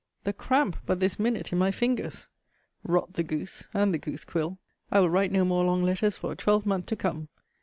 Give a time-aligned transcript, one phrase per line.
[0.23, 2.27] The cramp but this minute in my fingers.
[2.81, 4.57] Rot the goose and the goose quill!
[4.89, 7.29] I will write no more long letters for a twelve month to come.